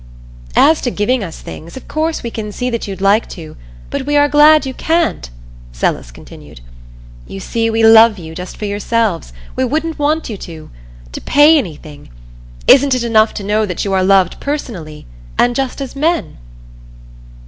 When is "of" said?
1.77-1.87